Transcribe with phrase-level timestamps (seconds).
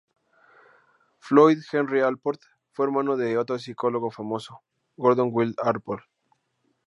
[1.19, 4.63] Floyd Henry Allport fue hermano de otro psicólogo famoso,
[4.97, 6.05] Gordon Willard Allport.